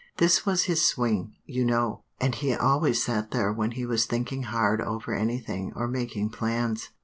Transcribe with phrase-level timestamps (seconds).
[0.17, 4.41] This was his swing, you know; and he always sat there when he was thinking
[4.41, 6.89] hard over anything, or making plans.